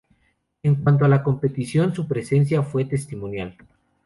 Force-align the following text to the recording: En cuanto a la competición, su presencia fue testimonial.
En 0.63 0.73
cuanto 0.83 1.05
a 1.05 1.07
la 1.07 1.21
competición, 1.21 1.93
su 1.93 2.07
presencia 2.07 2.63
fue 2.63 2.85
testimonial. 2.85 3.55